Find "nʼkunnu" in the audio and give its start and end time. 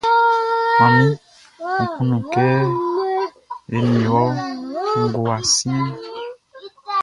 1.83-2.17